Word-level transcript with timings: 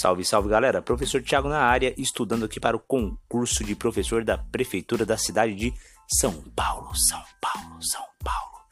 Salve, 0.00 0.24
salve 0.24 0.48
galera! 0.48 0.80
Professor 0.80 1.22
Tiago 1.22 1.46
na 1.46 1.58
área, 1.58 1.92
estudando 1.98 2.46
aqui 2.46 2.58
para 2.58 2.74
o 2.74 2.80
concurso 2.80 3.62
de 3.62 3.74
professor 3.74 4.24
da 4.24 4.38
Prefeitura 4.38 5.04
da 5.04 5.18
cidade 5.18 5.54
de 5.54 5.74
São 6.08 6.32
Paulo, 6.56 6.96
São 6.96 7.22
Paulo, 7.38 7.82
São 7.82 8.02
Paulo. 8.24 8.64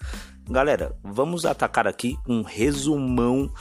Galera, 0.49 0.97
vamos 1.05 1.45
atacar 1.45 1.87
aqui 1.87 2.17
um 2.27 2.41
resumão, 2.41 3.53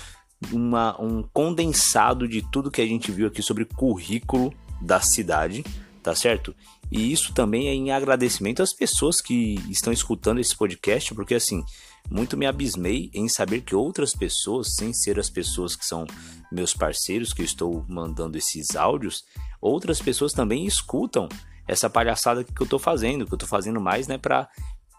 uma, 0.49 0.95
um 0.98 1.21
condensado 1.21 2.25
de 2.25 2.41
tudo 2.41 2.71
que 2.71 2.80
a 2.80 2.88
gente 2.88 3.11
viu 3.11 3.27
aqui 3.27 3.41
sobre 3.41 3.66
currículo 3.66 4.54
da 4.81 5.02
cidade, 5.02 5.65
tá 6.02 6.15
certo? 6.15 6.55
E 6.89 7.11
isso 7.11 7.34
também 7.34 7.68
é 7.68 7.73
em 7.73 7.91
agradecimento 7.91 8.63
às 8.63 8.73
pessoas 8.73 9.20
que 9.20 9.55
estão 9.70 9.91
escutando 9.91 10.39
esse 10.39 10.55
podcast, 10.55 11.13
porque 11.13 11.36
assim, 11.36 11.65
muito 12.09 12.38
me 12.38 12.45
abismei 12.45 13.09
em 13.13 13.27
saber 13.27 13.61
que 13.61 13.75
outras 13.75 14.13
pessoas, 14.13 14.75
sem 14.75 14.93
ser 14.93 15.20
as 15.20 15.29
pessoas 15.29 15.75
que 15.75 15.85
são 15.85 16.05
meus 16.52 16.73
parceiros 16.73 17.34
que 17.34 17.41
eu 17.41 17.45
estou 17.45 17.85
mandando 17.88 18.38
esses 18.38 18.75
áudios, 18.75 19.23
outras 19.61 20.02
pessoas 20.02 20.34
também 20.34 20.65
escutam 20.65 21.27
essa 21.67 21.89
palhaçada 21.89 22.43
que 22.43 22.62
eu 22.62 22.63
estou 22.63 22.79
fazendo, 22.79 23.25
que 23.25 23.34
eu 23.34 23.35
estou 23.35 23.49
fazendo 23.49 23.81
mais, 23.81 24.07
né, 24.07 24.17
para 24.17 24.49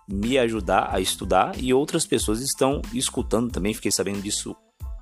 me 0.06 0.38
ajudar 0.38 0.88
a 0.92 1.00
estudar 1.00 1.52
e 1.62 1.72
outras 1.72 2.06
pessoas 2.06 2.40
estão 2.40 2.80
escutando 2.94 3.50
também. 3.50 3.74
Fiquei 3.74 3.90
sabendo 3.90 4.22
disso 4.22 4.56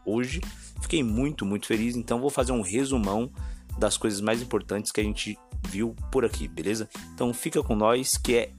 hoje. 0.05 0.41
Fiquei 0.80 1.02
muito, 1.02 1.47
muito 1.47 1.66
feliz. 1.66 1.97
Então 1.97 2.20
vou 2.20 2.30
fazer 2.30 2.52
um 2.52 2.61
resumão 2.61 3.30
das 3.78 3.97
coisas 3.97 4.20
mais 4.20 4.42
importantes 4.42 4.91
que 4.91 5.00
a 5.00 5.05
gente 5.05 5.38
viu 5.69 5.95
por 6.11 6.25
aqui, 6.25 6.48
beleza? 6.48 6.88
Então 7.14 7.33
fica 7.33 7.62
com 7.62 7.77
nós 7.77 8.16
que 8.16 8.34
é 8.36 8.52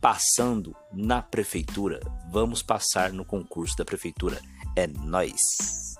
passando 0.00 0.74
na 0.92 1.20
prefeitura. 1.20 2.00
Vamos 2.30 2.62
passar 2.62 3.12
no 3.12 3.24
concurso 3.24 3.76
da 3.76 3.84
prefeitura. 3.84 4.40
É 4.76 4.86
nós. 4.86 5.96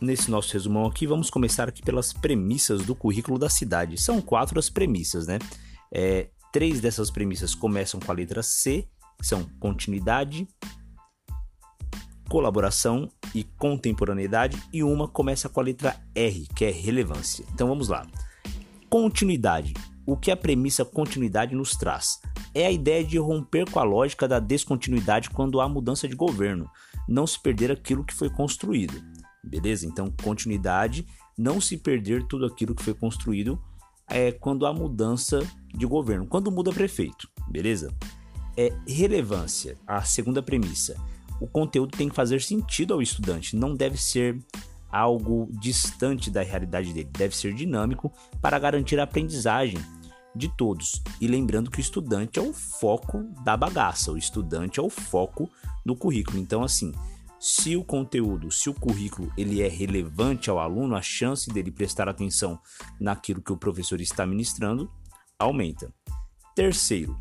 Nesse 0.00 0.30
nosso 0.30 0.52
resumão 0.52 0.86
aqui, 0.86 1.04
vamos 1.04 1.30
começar 1.30 1.68
aqui 1.68 1.82
pelas 1.82 2.12
premissas 2.12 2.84
do 2.84 2.94
currículo 2.94 3.38
da 3.40 3.50
cidade. 3.50 4.00
São 4.00 4.20
quatro 4.22 4.56
as 4.56 4.70
premissas, 4.70 5.26
né? 5.26 5.38
É, 5.92 6.28
três 6.52 6.80
dessas 6.80 7.10
premissas 7.10 7.56
começam 7.56 7.98
com 7.98 8.12
a 8.12 8.14
letra 8.14 8.40
C, 8.40 8.86
que 9.18 9.26
são 9.26 9.44
continuidade, 9.58 10.46
colaboração 12.28 13.10
e 13.34 13.44
contemporaneidade, 13.44 14.60
e 14.72 14.82
uma 14.82 15.08
começa 15.08 15.48
com 15.48 15.60
a 15.60 15.64
letra 15.64 15.96
R, 16.14 16.46
que 16.54 16.64
é 16.64 16.70
relevância. 16.70 17.44
Então 17.52 17.68
vamos 17.68 17.88
lá. 17.88 18.06
Continuidade. 18.88 19.74
O 20.06 20.16
que 20.16 20.30
a 20.30 20.36
premissa 20.36 20.84
continuidade 20.84 21.54
nos 21.54 21.72
traz? 21.72 22.20
É 22.54 22.66
a 22.66 22.70
ideia 22.70 23.02
de 23.02 23.18
romper 23.18 23.68
com 23.68 23.80
a 23.80 23.84
lógica 23.84 24.28
da 24.28 24.38
descontinuidade 24.38 25.30
quando 25.30 25.60
há 25.60 25.68
mudança 25.68 26.06
de 26.06 26.14
governo, 26.14 26.70
não 27.08 27.26
se 27.26 27.40
perder 27.42 27.72
aquilo 27.72 28.04
que 28.04 28.14
foi 28.14 28.30
construído. 28.30 28.94
Beleza? 29.42 29.84
Então, 29.84 30.12
continuidade, 30.22 31.06
não 31.36 31.60
se 31.60 31.76
perder 31.76 32.26
tudo 32.26 32.46
aquilo 32.46 32.74
que 32.74 32.82
foi 32.82 32.94
construído 32.94 33.60
é 34.08 34.30
quando 34.30 34.64
há 34.64 34.72
mudança 34.72 35.40
de 35.74 35.84
governo, 35.84 36.26
quando 36.26 36.50
muda 36.50 36.72
prefeito, 36.72 37.28
beleza? 37.48 37.92
É 38.56 38.72
relevância, 38.86 39.76
a 39.86 40.02
segunda 40.02 40.42
premissa. 40.42 40.96
O 41.40 41.46
conteúdo 41.46 41.96
tem 41.96 42.08
que 42.08 42.14
fazer 42.14 42.40
sentido 42.40 42.94
ao 42.94 43.02
estudante, 43.02 43.54
não 43.56 43.74
deve 43.74 43.98
ser 43.98 44.38
algo 44.90 45.48
distante 45.60 46.30
da 46.30 46.42
realidade 46.42 46.92
dele, 46.92 47.10
deve 47.12 47.36
ser 47.36 47.52
dinâmico 47.52 48.10
para 48.40 48.58
garantir 48.58 48.98
a 48.98 49.02
aprendizagem 49.02 49.78
de 50.34 50.48
todos. 50.56 51.02
E 51.20 51.26
lembrando 51.26 51.70
que 51.70 51.78
o 51.78 51.80
estudante 51.80 52.38
é 52.38 52.42
o 52.42 52.52
foco 52.52 53.24
da 53.42 53.56
bagaça, 53.56 54.12
o 54.12 54.18
estudante 54.18 54.80
é 54.80 54.82
o 54.82 54.90
foco 54.90 55.50
do 55.84 55.96
currículo. 55.96 56.38
Então, 56.38 56.62
assim, 56.62 56.92
se 57.38 57.76
o 57.76 57.84
conteúdo, 57.84 58.50
se 58.50 58.70
o 58.70 58.74
currículo 58.74 59.32
ele 59.36 59.62
é 59.62 59.68
relevante 59.68 60.50
ao 60.50 60.58
aluno, 60.58 60.96
a 60.96 61.02
chance 61.02 61.48
dele 61.50 61.70
prestar 61.70 62.08
atenção 62.08 62.58
naquilo 63.00 63.42
que 63.42 63.52
o 63.52 63.56
professor 63.56 64.00
está 64.00 64.26
ministrando 64.26 64.90
aumenta. 65.38 65.92
Terceiro, 66.54 67.18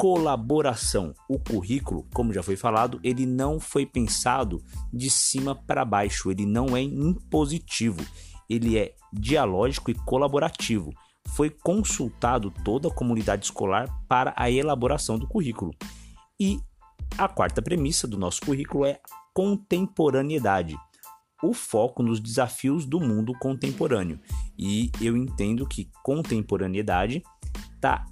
colaboração. 0.00 1.12
O 1.28 1.38
currículo, 1.38 2.06
como 2.14 2.32
já 2.32 2.42
foi 2.42 2.56
falado, 2.56 2.98
ele 3.04 3.26
não 3.26 3.60
foi 3.60 3.84
pensado 3.84 4.64
de 4.90 5.10
cima 5.10 5.54
para 5.54 5.84
baixo, 5.84 6.30
ele 6.30 6.46
não 6.46 6.74
é 6.74 6.80
impositivo, 6.80 8.02
ele 8.48 8.78
é 8.78 8.94
dialógico 9.12 9.90
e 9.90 9.94
colaborativo. 9.94 10.90
Foi 11.36 11.50
consultado 11.50 12.50
toda 12.64 12.88
a 12.88 12.94
comunidade 12.94 13.44
escolar 13.44 13.90
para 14.08 14.32
a 14.38 14.50
elaboração 14.50 15.18
do 15.18 15.28
currículo. 15.28 15.70
E 16.40 16.58
a 17.18 17.28
quarta 17.28 17.60
premissa 17.60 18.08
do 18.08 18.16
nosso 18.16 18.40
currículo 18.40 18.86
é 18.86 18.98
contemporaneidade, 19.34 20.78
o 21.42 21.52
foco 21.52 22.02
nos 22.02 22.20
desafios 22.20 22.86
do 22.86 23.00
mundo 23.00 23.34
contemporâneo. 23.38 24.18
E 24.58 24.90
eu 24.98 25.14
entendo 25.14 25.66
que 25.66 25.90
contemporaneidade 26.02 27.22
está 27.74 28.06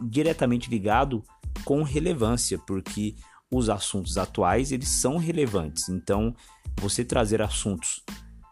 diretamente 0.00 0.70
ligado 0.70 1.22
com 1.64 1.82
relevância, 1.82 2.58
porque 2.58 3.14
os 3.50 3.68
assuntos 3.68 4.16
atuais 4.16 4.72
eles 4.72 4.88
são 4.88 5.16
relevantes. 5.16 5.88
Então, 5.88 6.34
você 6.76 7.04
trazer 7.04 7.42
assuntos 7.42 8.02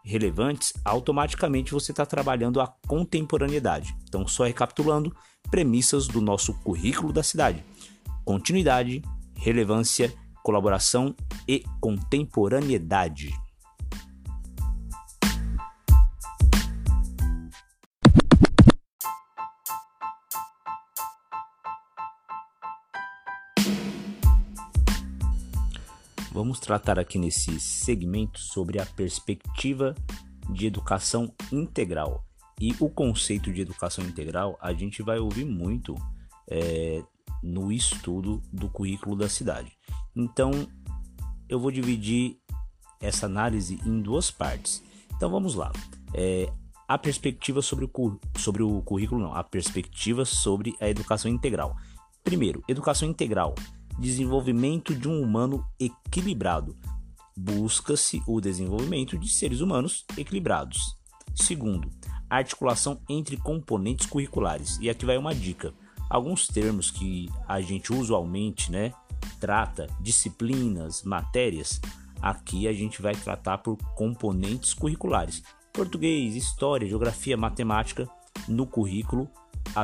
relevantes, 0.03 0.73
automaticamente 0.83 1.71
você 1.71 1.91
está 1.91 2.05
trabalhando 2.05 2.59
a 2.59 2.67
contemporaneidade. 2.87 3.95
Então, 4.07 4.27
só 4.27 4.43
recapitulando, 4.43 5.15
premissas 5.49 6.07
do 6.07 6.21
nosso 6.21 6.53
currículo 6.61 7.13
da 7.13 7.23
cidade: 7.23 7.63
continuidade, 8.25 9.01
relevância, 9.35 10.13
colaboração 10.43 11.15
e 11.47 11.63
contemporaneidade. 11.79 13.33
Vamos 26.49 26.61
tratar 26.61 26.97
aqui 26.97 27.19
nesse 27.19 27.59
segmento 27.59 28.39
sobre 28.39 28.81
a 28.81 28.85
perspectiva 28.87 29.93
de 30.49 30.65
educação 30.65 31.31
integral. 31.51 32.25
E 32.59 32.75
o 32.79 32.89
conceito 32.89 33.53
de 33.53 33.61
educação 33.61 34.03
integral 34.03 34.57
a 34.59 34.73
gente 34.73 35.03
vai 35.03 35.19
ouvir 35.19 35.45
muito 35.45 35.93
é, 36.49 37.03
no 37.43 37.71
estudo 37.71 38.41
do 38.51 38.67
currículo 38.67 39.15
da 39.15 39.29
cidade. 39.29 39.71
Então, 40.15 40.49
eu 41.47 41.59
vou 41.59 41.69
dividir 41.69 42.39
essa 42.99 43.27
análise 43.27 43.79
em 43.85 44.01
duas 44.01 44.31
partes. 44.31 44.83
Então, 45.15 45.29
vamos 45.29 45.53
lá. 45.53 45.71
É, 46.15 46.51
a 46.87 46.97
perspectiva 46.97 47.61
sobre 47.61 47.85
o, 47.85 48.19
sobre 48.39 48.63
o 48.63 48.81
currículo, 48.81 49.21
não, 49.21 49.35
a 49.35 49.43
perspectiva 49.43 50.25
sobre 50.25 50.75
a 50.81 50.89
educação 50.89 51.29
integral. 51.29 51.77
Primeiro, 52.23 52.63
educação 52.67 53.07
integral, 53.07 53.53
desenvolvimento 53.99 54.95
de 54.95 55.07
um 55.07 55.21
humano 55.21 55.65
equilibrado. 55.79 56.75
Busca-se 57.37 58.21
o 58.27 58.41
desenvolvimento 58.41 59.17
de 59.17 59.29
seres 59.29 59.61
humanos 59.61 60.05
equilibrados. 60.17 60.95
Segundo, 61.35 61.89
articulação 62.29 62.99
entre 63.07 63.37
componentes 63.37 64.05
curriculares. 64.05 64.77
E 64.81 64.89
aqui 64.89 65.05
vai 65.05 65.17
uma 65.17 65.33
dica. 65.33 65.73
Alguns 66.09 66.47
termos 66.47 66.89
que 66.89 67.29
a 67.47 67.61
gente 67.61 67.93
usualmente, 67.93 68.71
né, 68.71 68.93
trata 69.39 69.87
disciplinas, 70.01 71.03
matérias, 71.03 71.79
aqui 72.21 72.67
a 72.67 72.73
gente 72.73 73.01
vai 73.01 73.15
tratar 73.15 73.59
por 73.59 73.77
componentes 73.95 74.73
curriculares. 74.73 75.43
Português, 75.71 76.35
história, 76.35 76.87
geografia, 76.87 77.37
matemática, 77.37 78.09
no 78.47 78.65
currículo 78.65 79.29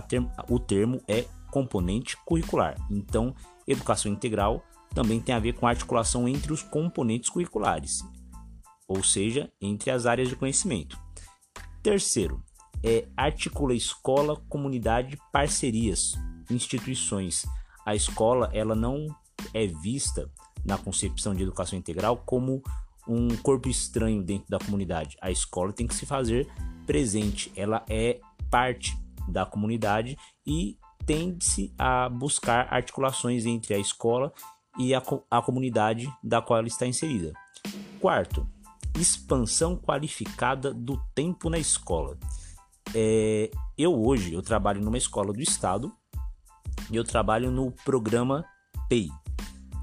term, 0.08 0.28
o 0.50 0.60
termo 0.60 1.02
é 1.08 1.26
componente 1.52 2.18
curricular. 2.26 2.76
Então, 2.90 3.34
educação 3.68 4.12
integral 4.12 4.64
também 4.94 5.20
tem 5.20 5.36
a 5.36 5.40
ver 5.40 5.54
com 5.54 5.68
a 5.68 5.72
articulação 5.72 6.28
entre 6.28 6.54
os 6.54 6.64
componentes 6.64 7.30
curriculares, 7.30 8.04
ou 8.88 9.04
seja, 9.04 9.52
entre 9.60 9.92
as 9.92 10.06
áreas 10.06 10.30
de 10.30 10.36
conhecimento. 10.36 10.98
Terceiro, 11.84 12.44
é 12.84 13.08
articula 13.18 13.74
escola, 13.74 14.42
comunidade, 14.48 15.18
parcerias, 15.32 16.14
instituições. 16.50 17.46
A 17.86 17.96
escola 17.96 18.50
ela 18.54 18.76
não 18.76 19.08
é 19.54 19.68
vista 19.68 20.30
na 20.64 20.78
concepção 20.78 21.34
de 21.34 21.44
educação 21.44 21.78
integral 21.78 22.18
como 22.26 22.62
um 23.08 23.36
corpo 23.38 23.70
estranho 23.70 24.24
dentro 24.24 24.50
da 24.50 24.60
comunidade. 24.60 25.18
A 25.22 25.30
escola 25.30 25.74
tem 25.74 25.86
que 25.86 25.94
se 25.94 26.06
fazer 26.06 26.48
presente, 26.86 27.52
ela 27.56 27.84
é 27.90 28.20
parte 28.50 28.98
da 29.28 29.46
comunidade 29.46 30.18
e 30.46 30.78
tende-se 31.06 31.74
a 31.78 32.10
buscar 32.10 32.68
articulações 32.74 33.46
entre 33.46 33.74
a 33.74 33.78
escola 33.78 34.34
e 34.78 34.94
a, 34.94 35.02
a 35.30 35.42
comunidade 35.42 36.12
da 36.24 36.42
qual 36.42 36.60
ela 36.60 36.68
está 36.68 36.86
inserida. 36.86 37.34
Quarto, 38.00 38.48
expansão 39.00 39.75
qualificada 39.75 40.74
do 40.74 40.98
tempo 41.13 41.50
na 41.50 41.57
escola. 41.57 42.18
É, 42.94 43.50
eu 43.78 43.94
hoje 43.94 44.34
eu 44.34 44.42
trabalho 44.42 44.81
numa 44.81 44.98
escola 44.98 45.34
do 45.34 45.42
estado 45.42 45.92
e 46.90 46.96
eu 46.96 47.04
trabalho 47.04 47.51
no 47.51 47.72
programa 47.84 48.46
PEI, 48.88 49.10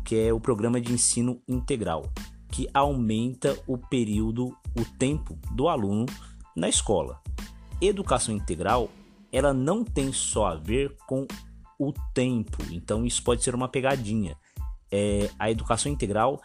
que 0.04 0.16
é 0.16 0.32
o 0.32 0.40
programa 0.40 0.80
de 0.80 0.92
ensino 0.92 1.42
integral, 1.48 2.10
que 2.50 2.68
aumenta 2.72 3.58
o 3.66 3.76
período, 3.76 4.56
o 4.78 4.84
tempo 4.98 5.38
do 5.52 5.68
aluno 5.68 6.06
na 6.56 6.68
escola. 6.68 7.20
Educação 7.80 8.34
integral, 8.34 8.88
ela 9.32 9.54
não 9.54 9.82
tem 9.82 10.12
só 10.12 10.46
a 10.46 10.54
ver 10.54 10.94
com 11.06 11.26
o 11.78 11.92
tempo, 12.14 12.58
então 12.70 13.04
isso 13.04 13.22
pode 13.24 13.42
ser 13.42 13.54
uma 13.54 13.68
pegadinha. 13.68 14.36
É, 14.90 15.30
a 15.38 15.50
educação 15.50 15.90
integral, 15.90 16.40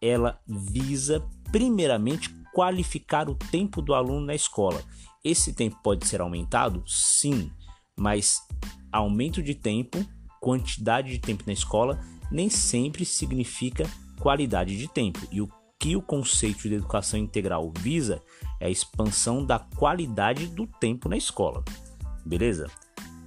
ela 0.00 0.40
visa 0.46 1.22
primeiramente 1.50 2.32
qualificar 2.54 3.28
o 3.28 3.34
tempo 3.34 3.82
do 3.82 3.92
aluno 3.92 4.26
na 4.26 4.34
escola. 4.34 4.82
Esse 5.24 5.52
tempo 5.52 5.76
pode 5.82 6.06
ser 6.06 6.20
aumentado? 6.20 6.82
Sim, 6.86 7.50
mas 7.98 8.40
aumento 8.92 9.42
de 9.42 9.54
tempo, 9.54 9.98
quantidade 10.40 11.10
de 11.10 11.18
tempo 11.18 11.44
na 11.46 11.52
escola, 11.52 12.00
nem 12.30 12.48
sempre 12.48 13.04
significa 13.04 13.84
qualidade 14.18 14.78
de 14.78 14.88
tempo. 14.88 15.20
E 15.30 15.40
o 15.40 15.48
que 15.78 15.96
o 15.96 16.02
conceito 16.02 16.68
de 16.68 16.74
educação 16.74 17.18
integral 17.18 17.72
visa 17.78 18.22
é 18.60 18.66
a 18.66 18.70
expansão 18.70 19.44
da 19.44 19.58
qualidade 19.58 20.46
do 20.46 20.66
tempo 20.66 21.08
na 21.08 21.16
escola. 21.16 21.64
Beleza? 22.24 22.68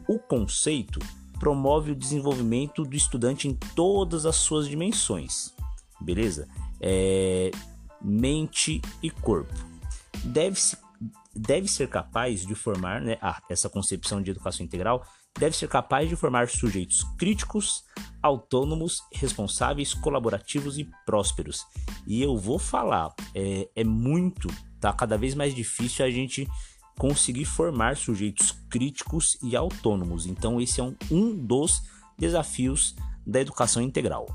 O 0.08 0.20
conceito 0.20 1.00
promove 1.40 1.92
o 1.92 1.96
desenvolvimento 1.96 2.84
do 2.84 2.96
estudante 2.96 3.48
em 3.48 3.54
todas 3.76 4.26
as 4.26 4.36
suas 4.36 4.68
dimensões. 4.68 5.54
Beleza? 6.00 6.48
É, 6.80 7.52
mente 8.02 8.82
e 9.02 9.10
corpo. 9.10 9.54
Deve-se 10.24 10.78
deve 11.36 11.68
ser 11.68 11.90
capaz 11.90 12.46
de 12.46 12.54
formar, 12.54 13.02
né, 13.02 13.18
ah, 13.20 13.42
essa 13.50 13.68
concepção 13.68 14.22
de 14.22 14.30
educação 14.30 14.64
integral 14.64 15.04
deve 15.38 15.56
ser 15.58 15.68
capaz 15.68 16.08
de 16.08 16.16
formar 16.16 16.48
sujeitos 16.48 17.04
críticos, 17.18 17.84
autônomos, 18.22 19.02
responsáveis, 19.12 19.94
colaborativos 19.94 20.78
e 20.78 20.88
prósperos. 21.06 21.66
E 22.06 22.22
eu 22.22 22.38
vou 22.38 22.60
falar, 22.60 23.14
é, 23.34 23.68
é 23.76 23.84
muito, 23.84 24.48
tá 24.80 24.94
cada 24.94 25.18
vez 25.18 25.34
mais 25.34 25.56
difícil 25.56 26.06
a 26.06 26.10
gente 26.10 26.48
conseguir 26.98 27.46
formar 27.46 27.98
sujeitos 27.98 28.52
críticos 28.70 29.38
e 29.42 29.56
autônomos. 29.56 30.26
Então 30.26 30.62
esse 30.62 30.80
é 30.80 30.84
um, 30.84 30.96
um 31.12 31.36
dos 31.36 31.84
desafios 32.18 32.96
da 33.26 33.40
educação 33.40 33.82
integral. 33.82 34.28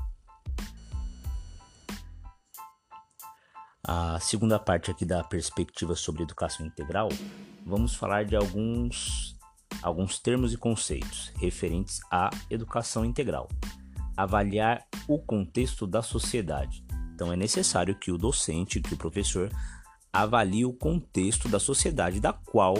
A 3.83 4.19
segunda 4.19 4.59
parte 4.59 4.91
aqui 4.91 5.03
da 5.03 5.23
perspectiva 5.23 5.95
sobre 5.95 6.21
educação 6.21 6.65
integral, 6.65 7.09
vamos 7.65 7.95
falar 7.95 8.23
de 8.23 8.35
alguns, 8.35 9.35
alguns 9.81 10.19
termos 10.19 10.53
e 10.53 10.57
conceitos 10.57 11.31
referentes 11.37 11.99
à 12.11 12.29
educação 12.51 13.03
integral. 13.03 13.49
Avaliar 14.15 14.85
o 15.07 15.17
contexto 15.17 15.87
da 15.87 16.01
sociedade. 16.01 16.85
Então 17.15 17.33
é 17.33 17.35
necessário 17.35 17.95
que 17.95 18.11
o 18.11 18.17
docente, 18.17 18.79
que 18.79 18.93
o 18.93 18.97
professor 18.97 19.49
avalie 20.11 20.65
o 20.65 20.73
contexto 20.73 21.47
da 21.47 21.59
sociedade 21.59 22.19
da 22.19 22.33
qual 22.33 22.75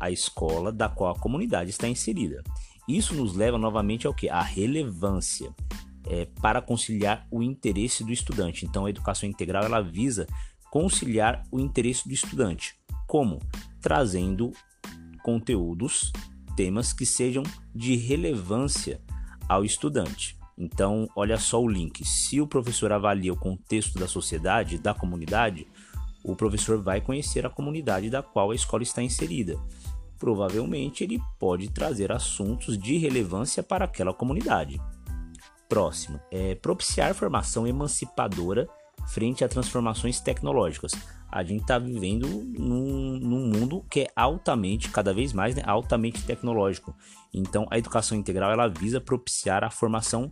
a 0.00 0.10
escola, 0.10 0.72
da 0.72 0.88
qual 0.88 1.14
a 1.14 1.18
comunidade 1.18 1.70
está 1.70 1.88
inserida. 1.88 2.42
Isso 2.88 3.14
nos 3.14 3.34
leva 3.34 3.56
novamente 3.56 4.06
ao 4.06 4.14
que? 4.14 4.28
A 4.28 4.42
relevância 4.42 5.54
é, 6.06 6.26
para 6.40 6.60
conciliar 6.60 7.26
o 7.30 7.42
interesse 7.42 8.04
do 8.04 8.12
estudante. 8.12 8.66
Então, 8.66 8.86
a 8.86 8.90
educação 8.90 9.28
integral 9.28 9.64
ela 9.64 9.80
visa 9.80 10.26
conciliar 10.70 11.44
o 11.50 11.60
interesse 11.60 12.08
do 12.08 12.14
estudante. 12.14 12.74
Como? 13.06 13.38
Trazendo 13.80 14.52
conteúdos, 15.22 16.12
temas 16.56 16.92
que 16.92 17.06
sejam 17.06 17.42
de 17.74 17.96
relevância 17.96 19.00
ao 19.48 19.64
estudante. 19.64 20.36
Então, 20.58 21.08
olha 21.16 21.38
só 21.38 21.62
o 21.62 21.68
link. 21.68 22.04
Se 22.04 22.40
o 22.40 22.46
professor 22.46 22.92
avalia 22.92 23.32
o 23.32 23.38
contexto 23.38 23.98
da 23.98 24.06
sociedade, 24.06 24.78
da 24.78 24.92
comunidade, 24.92 25.66
o 26.24 26.36
professor 26.36 26.80
vai 26.80 27.00
conhecer 27.00 27.44
a 27.44 27.50
comunidade 27.50 28.08
da 28.08 28.22
qual 28.22 28.50
a 28.50 28.54
escola 28.54 28.82
está 28.82 29.02
inserida. 29.02 29.58
Provavelmente 30.18 31.02
ele 31.02 31.20
pode 31.38 31.68
trazer 31.68 32.12
assuntos 32.12 32.78
de 32.78 32.96
relevância 32.96 33.62
para 33.62 33.84
aquela 33.84 34.14
comunidade. 34.14 34.80
Próximo, 35.68 36.20
é 36.30 36.54
propiciar 36.54 37.14
formação 37.14 37.66
emancipadora 37.66 38.68
frente 39.08 39.42
a 39.42 39.48
transformações 39.48 40.20
tecnológicas. 40.20 40.92
A 41.30 41.42
gente 41.42 41.62
está 41.62 41.78
vivendo 41.78 42.26
num, 42.28 43.18
num, 43.18 43.46
mundo 43.46 43.84
que 43.90 44.00
é 44.02 44.08
altamente, 44.14 44.90
cada 44.90 45.14
vez 45.14 45.32
mais, 45.32 45.56
né, 45.56 45.62
altamente 45.66 46.22
tecnológico. 46.24 46.94
Então, 47.32 47.66
a 47.70 47.78
educação 47.78 48.16
integral 48.16 48.52
ela 48.52 48.68
visa 48.68 49.00
propiciar 49.00 49.64
a 49.64 49.70
formação 49.70 50.30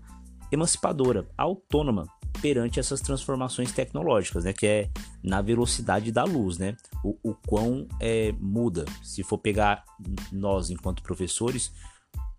emancipadora, 0.53 1.27
autônoma 1.39 2.07
perante 2.41 2.81
essas 2.81 3.01
transformações 3.01 3.73
tecnológicas, 3.73 4.45
né, 4.45 4.53
que 4.53 4.67
é 4.67 4.91
na 5.23 5.43
velocidade 5.43 6.11
da 6.11 6.25
luz, 6.25 6.59
né, 6.59 6.77
o, 7.05 7.17
o 7.23 7.35
quão 7.35 7.87
é, 8.01 8.33
muda. 8.39 8.85
Se 9.03 9.23
for 9.23 9.39
pegar 9.39 9.85
nós 10.33 10.71
enquanto 10.71 11.03
professores, 11.03 11.73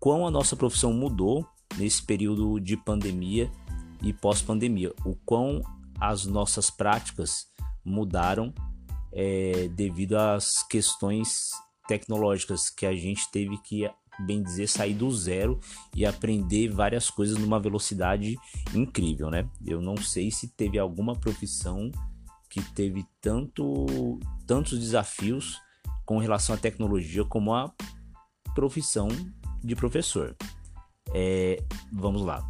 quão 0.00 0.26
a 0.26 0.30
nossa 0.30 0.56
profissão 0.56 0.92
mudou 0.92 1.46
nesse 1.76 2.02
período 2.02 2.60
de 2.60 2.76
pandemia 2.76 3.50
e 4.02 4.12
pós-pandemia, 4.12 4.92
o 5.04 5.14
quão 5.24 5.62
as 6.00 6.26
nossas 6.26 6.70
práticas 6.70 7.46
mudaram 7.84 8.52
é, 9.12 9.68
devido 9.68 10.16
às 10.16 10.62
questões 10.64 11.50
tecnológicas 11.86 12.70
que 12.70 12.86
a 12.86 12.94
gente 12.94 13.30
teve 13.30 13.58
que, 13.58 13.88
bem 14.26 14.42
dizer, 14.42 14.68
sair 14.68 14.94
do 14.94 15.10
zero 15.10 15.58
e 15.94 16.04
aprender 16.06 16.68
várias 16.68 17.10
coisas 17.10 17.36
numa 17.38 17.58
velocidade 17.58 18.36
incrível, 18.74 19.30
né? 19.30 19.48
Eu 19.66 19.80
não 19.80 19.96
sei 19.96 20.30
se 20.30 20.48
teve 20.48 20.78
alguma 20.78 21.14
profissão 21.14 21.90
que 22.48 22.62
teve 22.72 23.04
tanto, 23.20 24.18
tantos 24.46 24.78
desafios 24.78 25.58
com 26.04 26.18
relação 26.18 26.54
à 26.54 26.58
tecnologia 26.58 27.24
como 27.24 27.54
a 27.54 27.72
profissão 28.54 29.08
de 29.62 29.74
professor. 29.74 30.36
É, 31.14 31.62
vamos 31.92 32.22
lá. 32.22 32.46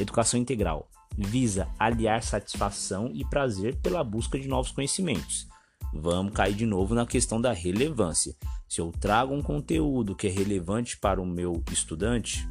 Educação 0.00 0.40
integral 0.40 0.88
visa 1.16 1.68
aliar 1.78 2.22
satisfação 2.22 3.10
e 3.14 3.24
prazer 3.24 3.76
pela 3.80 4.02
busca 4.02 4.38
de 4.38 4.48
novos 4.48 4.72
conhecimentos. 4.72 5.46
Vamos 5.94 6.34
cair 6.34 6.54
de 6.54 6.66
novo 6.66 6.94
na 6.94 7.06
questão 7.06 7.40
da 7.40 7.52
relevância. 7.52 8.34
Se 8.68 8.80
eu 8.80 8.90
trago 8.90 9.32
um 9.32 9.40
conteúdo 9.40 10.16
que 10.16 10.26
é 10.26 10.30
relevante 10.30 10.98
para 10.98 11.22
o 11.22 11.26
meu 11.26 11.62
estudante, 11.70 12.48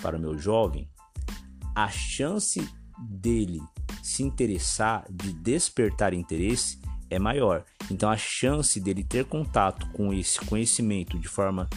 para 0.00 0.16
o 0.16 0.20
meu 0.20 0.38
jovem, 0.38 0.88
a 1.74 1.88
chance 1.88 2.66
dele 2.96 3.60
se 4.00 4.22
interessar, 4.22 5.04
de 5.10 5.32
despertar 5.32 6.14
interesse, 6.14 6.78
é 7.10 7.18
maior. 7.18 7.64
Então 7.90 8.08
a 8.08 8.16
chance 8.16 8.78
dele 8.78 9.02
ter 9.02 9.24
contato 9.24 9.90
com 9.90 10.12
esse 10.12 10.40
conhecimento 10.40 11.18
de 11.18 11.26
forma 11.26 11.68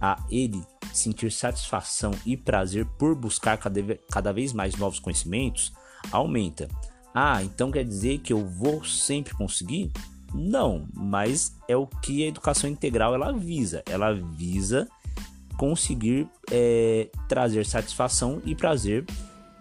a 0.00 0.22
ele 0.28 0.60
sentir 0.92 1.30
satisfação 1.30 2.10
e 2.26 2.36
prazer 2.36 2.84
por 2.98 3.14
buscar 3.14 3.56
cada 3.56 4.32
vez 4.32 4.52
mais 4.52 4.74
novos 4.76 4.98
conhecimentos 4.98 5.72
aumenta. 6.10 6.68
Ah, 7.14 7.42
então 7.44 7.70
quer 7.70 7.84
dizer 7.84 8.18
que 8.18 8.32
eu 8.32 8.44
vou 8.44 8.84
sempre 8.84 9.34
conseguir? 9.34 9.92
Não, 10.34 10.88
mas 10.92 11.56
é 11.68 11.76
o 11.76 11.86
que 11.86 12.24
a 12.24 12.26
educação 12.26 12.68
integral 12.68 13.14
ela 13.14 13.32
visa. 13.32 13.84
Ela 13.86 14.12
visa 14.12 14.88
conseguir 15.56 16.28
é, 16.50 17.08
trazer 17.28 17.64
satisfação 17.64 18.42
e 18.44 18.52
prazer 18.52 19.04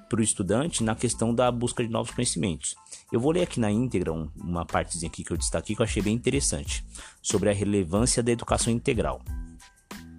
para 0.10 0.20
o 0.20 0.24
estudante 0.24 0.84
na 0.84 0.96
questão 0.96 1.34
da 1.34 1.52
busca 1.52 1.84
de 1.84 1.90
novos 1.90 2.12
conhecimentos. 2.12 2.76
Eu 3.12 3.20
vou 3.20 3.32
ler 3.32 3.44
aqui 3.44 3.60
na 3.60 3.72
íntegra 3.72 4.12
uma 4.12 4.66
partezinha 4.66 5.10
aqui 5.10 5.24
que 5.24 5.32
eu 5.32 5.38
destaquei 5.38 5.76
que 5.76 5.82
eu 5.82 5.86
achei 5.86 6.02
bem 6.02 6.16
interessante 6.16 6.84
sobre 7.22 7.50
a 7.50 7.54
relevância 7.54 8.24
da 8.24 8.32
educação 8.32 8.74
integral. 8.74 9.22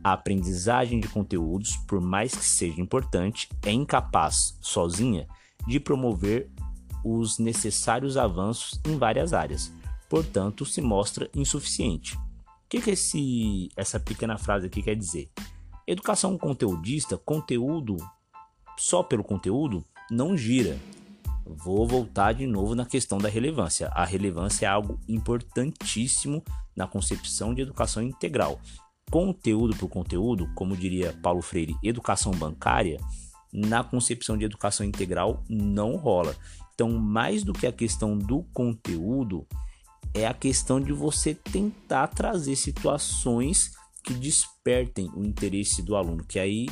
A 0.05 0.13
aprendizagem 0.13 1.01
de 1.01 1.09
conteúdos, 1.09 1.77
por 1.89 2.01
mais 2.01 2.35
que 2.35 2.45
seja 2.45 2.81
importante, 2.81 3.49
é 3.65 3.73
incapaz, 3.73 4.57
sozinha, 4.61 5.27
de 5.67 5.81
promover 5.81 6.51
os 7.05 7.39
necessários 7.39 8.17
avanços 8.17 8.81
em 8.87 8.97
várias 8.97 9.33
áreas, 9.33 9.73
portanto, 10.15 10.65
se 10.65 10.81
mostra 10.81 11.29
insuficiente. 11.35 12.17
O 12.17 12.21
que, 12.69 12.81
que 12.81 12.91
esse, 12.91 13.69
essa 13.77 13.99
pequena 13.99 14.39
frase 14.39 14.67
aqui 14.67 14.81
quer 14.81 14.95
dizer? 14.95 15.29
Educação 15.89 16.39
conteudista, 16.39 17.19
conteúdo 17.19 17.97
só 18.79 19.03
pelo 19.03 19.25
conteúdo, 19.25 19.85
não 20.09 20.37
gira. 20.37 20.79
Vou 21.45 21.85
voltar 21.85 22.33
de 22.33 22.47
novo 22.47 22.77
na 22.77 22.87
questão 22.87 23.19
da 23.19 23.29
relevância. 23.29 23.89
A 23.89 24.05
relevância 24.05 24.67
é 24.67 24.69
algo 24.69 25.01
importantíssimo 25.09 26.45
na 26.77 26.87
concepção 26.87 27.53
de 27.53 27.63
educação 27.63 28.01
integral 28.01 28.61
conteúdo 29.11 29.77
por 29.77 29.89
conteúdo, 29.89 30.49
como 30.55 30.77
diria 30.77 31.13
Paulo 31.23 31.43
Freire, 31.43 31.77
educação 31.83 32.31
bancária, 32.33 32.99
na 33.53 33.83
concepção 33.83 34.39
de 34.39 34.45
educação 34.45 34.87
integral 34.87 35.43
não 35.49 35.97
rola. 35.97 36.37
Então, 36.73 36.91
mais 36.91 37.43
do 37.45 37.53
que 37.53 37.67
a 37.67 37.73
questão 37.73 38.17
do 38.17 38.45
conteúdo, 38.53 39.47
é 40.15 40.27
a 40.27 40.33
questão 40.33 40.81
de 40.81 40.93
você 40.93 41.35
tentar 41.35 42.07
trazer 42.07 42.55
situações 42.55 43.73
que 44.05 44.15
despertem 44.15 45.11
o 45.15 45.25
interesse 45.25 45.83
do 45.83 45.97
aluno, 45.97 46.25
que 46.25 46.39
aí 46.39 46.67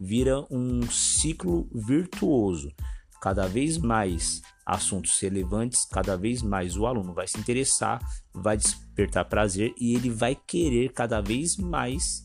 vira 0.00 0.44
um 0.50 0.82
ciclo 0.90 1.68
virtuoso. 1.72 2.72
Cada 3.20 3.46
vez 3.46 3.78
mais 3.78 4.42
assuntos 4.66 5.18
relevantes, 5.20 5.86
cada 5.86 6.16
vez 6.16 6.42
mais 6.42 6.76
o 6.76 6.86
aluno 6.86 7.14
vai 7.14 7.26
se 7.26 7.38
interessar, 7.38 8.00
vai 8.34 8.56
despertar 8.56 9.24
prazer 9.24 9.72
e 9.78 9.94
ele 9.94 10.10
vai 10.10 10.34
querer 10.34 10.92
cada 10.92 11.20
vez 11.20 11.56
mais 11.56 12.24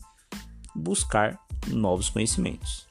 buscar 0.74 1.38
novos 1.68 2.08
conhecimentos. 2.10 2.86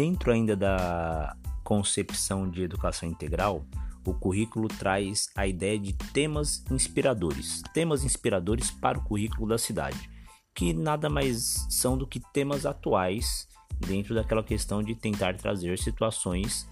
Dentro 0.00 0.32
ainda 0.32 0.56
da 0.56 1.36
concepção 1.62 2.50
de 2.50 2.62
educação 2.62 3.06
integral, 3.06 3.66
o 4.02 4.14
currículo 4.14 4.66
traz 4.66 5.28
a 5.36 5.46
ideia 5.46 5.78
de 5.78 5.92
temas 5.92 6.64
inspiradores, 6.70 7.62
temas 7.74 8.02
inspiradores 8.02 8.70
para 8.70 8.96
o 8.96 9.04
currículo 9.04 9.46
da 9.46 9.58
cidade, 9.58 10.08
que 10.54 10.72
nada 10.72 11.10
mais 11.10 11.66
são 11.68 11.98
do 11.98 12.06
que 12.06 12.18
temas 12.32 12.64
atuais 12.64 13.46
dentro 13.78 14.14
daquela 14.14 14.42
questão 14.42 14.82
de 14.82 14.94
tentar 14.94 15.36
trazer 15.36 15.78
situações 15.78 16.66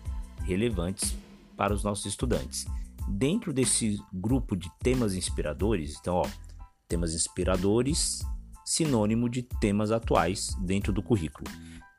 relevantes 0.44 1.14
para 1.54 1.74
os 1.74 1.84
nossos 1.84 2.06
estudantes. 2.06 2.64
Dentro 3.06 3.52
desse 3.52 4.02
grupo 4.10 4.56
de 4.56 4.70
temas 4.78 5.14
inspiradores, 5.14 5.98
então, 6.00 6.14
ó, 6.14 6.26
temas 6.88 7.12
inspiradores, 7.12 8.22
sinônimo 8.64 9.28
de 9.28 9.42
temas 9.42 9.92
atuais 9.92 10.56
dentro 10.62 10.94
do 10.94 11.02
currículo. 11.02 11.46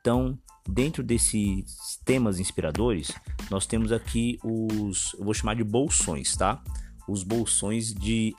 Então, 0.00 0.38
dentro 0.66 1.02
desses 1.02 2.00
temas 2.06 2.40
inspiradores, 2.40 3.12
nós 3.50 3.66
temos 3.66 3.92
aqui 3.92 4.38
os, 4.42 5.12
eu 5.14 5.24
vou 5.24 5.34
chamar 5.34 5.54
de 5.56 5.62
bolsões, 5.62 6.34
tá? 6.34 6.62
Os 7.06 7.22
bolsões 7.22 7.92
de, 7.92 8.34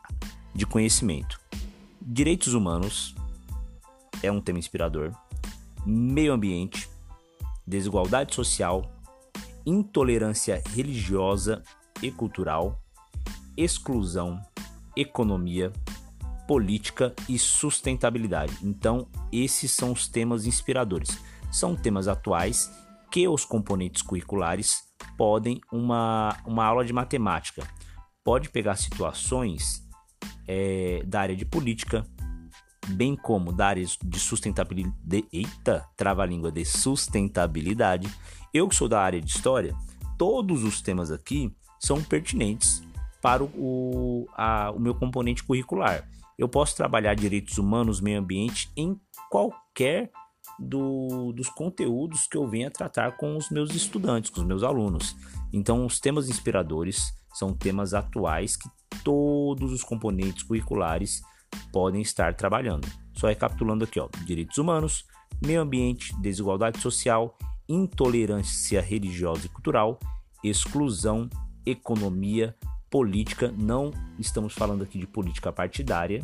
de 0.56 0.66
conhecimento. 0.66 1.40
Direitos 2.02 2.56
humanos 2.56 3.14
é 4.24 4.32
um 4.32 4.42
tema 4.42 4.58
inspirador. 4.58 5.14
Meio 5.86 6.34
ambiente, 6.34 6.90
desigualdade 7.66 8.34
social, 8.34 8.92
intolerância 9.64 10.64
religiosa 10.74 11.62
e 12.02 12.10
cultural, 12.10 12.82
exclusão, 13.56 14.42
economia, 14.98 15.72
política 16.48 17.14
e 17.30 17.38
sustentabilidade. 17.38 18.58
Então, 18.64 19.08
esses 19.32 19.72
são 19.72 19.92
os 19.92 20.08
temas 20.08 20.48
inspiradores 20.48 21.20
são 21.52 21.76
temas 21.76 22.08
atuais 22.08 22.72
que 23.12 23.28
os 23.28 23.44
componentes 23.44 24.02
curriculares 24.02 24.84
podem 25.18 25.60
uma, 25.72 26.36
uma 26.46 26.66
aula 26.66 26.86
de 26.86 26.94
matemática 26.94 27.68
pode 28.24 28.50
pegar 28.50 28.76
situações 28.76 29.84
é, 30.48 31.04
da 31.06 31.22
área 31.22 31.36
de 31.36 31.46
política, 31.46 32.06
bem 32.90 33.16
como 33.16 33.52
da 33.52 33.68
área 33.68 33.86
de 34.04 34.20
sustentabilidade. 34.20 35.26
Eita, 35.32 35.88
trava-língua 35.96 36.52
de 36.52 36.66
sustentabilidade. 36.66 38.10
Eu 38.54 38.68
que 38.68 38.76
sou 38.76 38.88
da 38.88 39.02
área 39.02 39.22
de 39.22 39.30
história, 39.30 39.76
todos 40.18 40.64
os 40.64 40.82
temas 40.82 41.12
aqui 41.12 41.54
são 41.80 42.02
pertinentes 42.04 42.84
para 43.22 43.44
o, 43.44 44.28
a, 44.36 44.72
o 44.72 44.80
meu 44.80 44.96
componente 44.96 45.44
curricular. 45.44 46.08
Eu 46.38 46.50
posso 46.50 46.76
trabalhar 46.76 47.14
direitos 47.14 47.58
humanos, 47.58 48.02
meio 48.02 48.20
ambiente 48.20 48.72
em 48.76 49.00
qualquer 49.30 50.12
do, 50.62 51.32
dos 51.34 51.50
conteúdos 51.50 52.28
que 52.28 52.38
eu 52.38 52.48
venho 52.48 52.68
a 52.68 52.72
tratar 52.72 53.18
com 53.18 53.36
os 53.36 53.50
meus 53.50 53.74
estudantes, 53.74 54.30
com 54.30 54.42
os 54.42 54.48
meus 54.48 54.64
alunos. 54.64 55.16
Então, 55.52 55.86
os 55.86 56.00
temas 56.00 56.30
inspiradores 56.30 57.14
são 57.34 57.54
temas 57.54 57.94
atuais 57.94 58.56
que 58.56 58.70
todos 59.04 59.72
os 59.72 59.84
componentes 59.84 60.44
curriculares 60.44 61.22
podem 61.74 62.02
estar 62.02 62.36
trabalhando. 62.36 62.88
Só 63.14 63.28
recapitulando 63.28 63.84
aqui, 63.84 64.00
ó, 64.00 64.08
direitos 64.26 64.58
humanos, 64.58 65.06
meio 65.44 65.62
ambiente, 65.62 66.16
desigualdade 66.22 66.80
social, 66.80 67.38
intolerância 67.68 68.82
religiosa 68.82 69.46
e 69.46 69.50
cultural, 69.50 70.00
exclusão, 70.44 71.30
economia, 71.66 72.56
política. 72.90 73.54
Não 73.58 73.92
estamos 74.20 74.54
falando 74.54 74.84
aqui 74.84 75.00
de 75.00 75.08
política 75.08 75.52
partidária, 75.52 76.24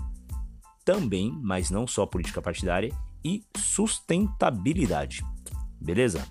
também, 0.84 1.38
mas 1.41 1.70
não 1.70 1.86
só 1.86 2.06
política 2.06 2.41
partidária, 2.41 2.94
e 3.28 3.44
sustentabilidade. 3.58 5.22
Beleza? 5.82 6.26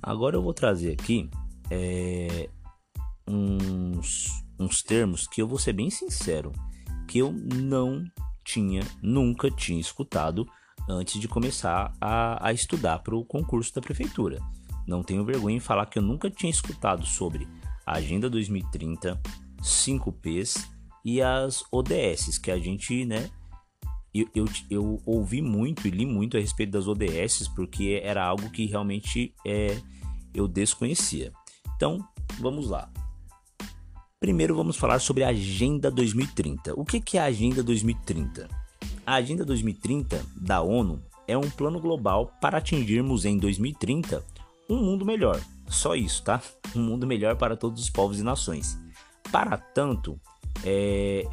Agora 0.00 0.36
eu 0.36 0.42
vou 0.42 0.54
trazer 0.54 0.92
aqui 0.92 1.28
é, 1.70 2.48
uns, 3.26 4.42
uns 4.58 4.82
termos 4.82 5.26
que 5.26 5.42
eu 5.42 5.48
vou 5.48 5.58
ser 5.58 5.72
bem 5.72 5.90
sincero, 5.90 6.52
que 7.08 7.18
eu 7.18 7.32
não 7.32 8.04
tinha, 8.44 8.82
nunca 9.02 9.50
tinha 9.50 9.80
escutado 9.80 10.48
antes 10.88 11.20
de 11.20 11.28
começar 11.28 11.92
a, 12.00 12.48
a 12.48 12.52
estudar 12.52 13.00
para 13.00 13.14
o 13.14 13.24
concurso 13.24 13.74
da 13.74 13.80
prefeitura. 13.80 14.40
Não 14.86 15.02
tenho 15.02 15.24
vergonha 15.24 15.56
em 15.56 15.60
falar 15.60 15.86
que 15.86 15.98
eu 15.98 16.02
nunca 16.02 16.30
tinha 16.30 16.50
escutado 16.50 17.04
sobre 17.04 17.46
a 17.84 17.96
Agenda 17.96 18.30
2030, 18.30 19.20
5Ps 19.60 20.66
e 21.04 21.20
as 21.20 21.62
ODSs, 21.70 22.38
que 22.38 22.50
a 22.50 22.58
gente, 22.58 23.04
né? 23.04 23.30
Eu, 24.14 24.28
eu, 24.34 24.44
eu, 24.70 25.02
ouvi 25.04 25.42
muito 25.42 25.86
e 25.86 25.90
li 25.90 26.06
muito 26.06 26.36
a 26.36 26.40
respeito 26.40 26.70
das 26.70 26.88
ODSs 26.88 27.48
porque 27.54 28.00
era 28.02 28.24
algo 28.24 28.50
que 28.50 28.64
realmente 28.64 29.34
é, 29.46 29.78
eu 30.34 30.48
desconhecia. 30.48 31.32
Então, 31.76 32.02
vamos 32.40 32.68
lá. 32.68 32.90
Primeiro 34.18 34.56
vamos 34.56 34.76
falar 34.76 34.98
sobre 34.98 35.22
a 35.22 35.28
Agenda 35.28 35.90
2030. 35.90 36.72
O 36.74 36.84
que 36.84 37.16
é 37.16 37.20
a 37.20 37.26
Agenda 37.26 37.62
2030? 37.62 38.48
A 39.08 39.14
Agenda 39.14 39.42
2030 39.42 40.22
da 40.36 40.60
ONU 40.60 41.02
é 41.26 41.34
um 41.34 41.48
plano 41.48 41.80
global 41.80 42.30
para 42.42 42.58
atingirmos 42.58 43.24
em 43.24 43.38
2030 43.38 44.22
um 44.68 44.76
mundo 44.76 45.02
melhor. 45.02 45.40
Só 45.66 45.94
isso, 45.94 46.22
tá? 46.22 46.42
Um 46.76 46.82
mundo 46.82 47.06
melhor 47.06 47.34
para 47.34 47.56
todos 47.56 47.82
os 47.82 47.88
povos 47.88 48.20
e 48.20 48.22
nações. 48.22 48.78
Para 49.32 49.56
tanto, 49.56 50.20
é, 50.62 51.26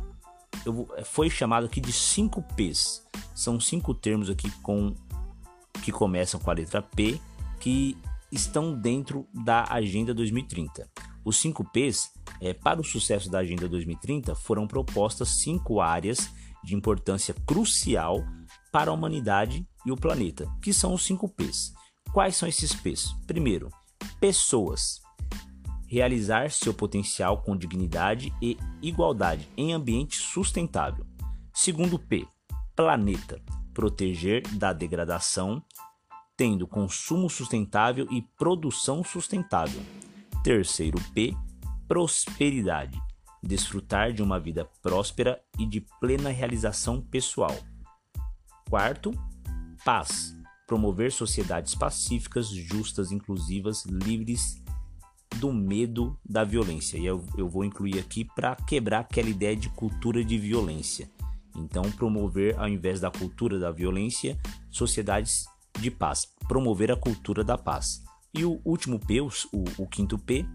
eu, 0.66 0.88
foi 1.04 1.30
chamado 1.30 1.66
aqui 1.66 1.82
de 1.82 1.92
5 1.92 2.42
P's. 2.56 3.06
São 3.36 3.60
cinco 3.60 3.94
termos 3.94 4.30
aqui 4.30 4.50
com 4.62 4.96
que 5.84 5.92
começam 5.92 6.40
com 6.40 6.50
a 6.50 6.54
letra 6.54 6.82
P 6.82 7.20
que 7.60 7.98
estão 8.32 8.74
dentro 8.74 9.28
da 9.34 9.66
Agenda 9.70 10.14
2030. 10.14 10.90
Os 11.26 11.36
5 11.42 11.66
P's, 11.74 12.10
é, 12.40 12.54
para 12.54 12.80
o 12.80 12.86
sucesso 12.86 13.30
da 13.30 13.40
Agenda 13.40 13.68
2030, 13.68 14.34
foram 14.34 14.66
propostas 14.66 15.28
cinco 15.28 15.82
áreas 15.82 16.32
de 16.66 16.76
importância 16.76 17.34
crucial 17.46 18.26
para 18.72 18.92
a 18.92 18.94
humanidade 18.94 19.66
e 19.86 19.92
o 19.92 19.96
planeta, 19.96 20.52
que 20.62 20.74
são 20.74 20.94
os 20.94 21.06
5 21.06 21.30
P's. 21.30 21.74
Quais 22.12 22.36
são 22.36 22.50
esses 22.50 22.74
P's? 22.74 23.14
Primeiro, 23.28 23.70
pessoas. 24.20 25.00
Realizar 25.88 26.50
seu 26.50 26.74
potencial 26.74 27.42
com 27.44 27.56
dignidade 27.56 28.34
e 28.42 28.58
igualdade 28.82 29.48
em 29.56 29.74
ambiente 29.74 30.18
sustentável. 30.18 31.06
Segundo 31.54 32.00
P, 32.00 32.28
planeta. 32.76 33.42
Proteger 33.74 34.42
da 34.54 34.74
degradação, 34.74 35.62
tendo 36.36 36.66
consumo 36.66 37.30
sustentável 37.30 38.08
e 38.10 38.22
produção 38.38 39.04
sustentável. 39.04 39.82
Terceiro 40.44 40.98
P, 41.14 41.34
prosperidade 41.88 43.00
desfrutar 43.46 44.12
de 44.12 44.24
uma 44.24 44.40
vida 44.40 44.68
próspera 44.82 45.40
e 45.60 45.66
de 45.66 45.86
plena 46.00 46.30
realização 46.30 47.00
pessoal. 47.00 47.56
Quarto, 48.70 49.12
paz, 49.86 50.36
promover 50.66 51.12
sociedades 51.12 51.76
pacíficas, 51.76 52.50
justas, 52.50 53.12
inclusivas, 53.12 53.86
livres 53.86 54.62
do 55.36 55.54
medo 55.54 56.18
da 56.28 56.44
violência. 56.44 56.98
E 56.98 57.06
eu, 57.06 57.24
eu 57.38 57.48
vou 57.48 57.64
incluir 57.64 58.00
aqui 58.00 58.26
para 58.26 58.56
quebrar 58.56 59.02
aquela 59.02 59.30
ideia 59.30 59.56
de 59.56 59.70
cultura 59.70 60.24
de 60.24 60.38
violência. 60.38 61.10
Então, 61.56 61.84
promover, 61.92 62.58
ao 62.58 62.68
invés 62.68 63.00
da 63.00 63.12
cultura 63.12 63.60
da 63.60 63.72
violência, 63.72 64.38
sociedades 64.72 65.46
de 65.80 65.92
paz. 65.92 66.28
Promover 66.48 66.92
a 66.92 66.98
cultura 66.98 67.44
da 67.44 67.58
paz. 67.58 68.04
E 68.34 68.44
o 68.44 68.60
último 68.66 69.00
P, 69.00 69.22
o, 69.22 69.30
o 69.78 69.88
quinto 69.88 70.18
P, 70.18 70.46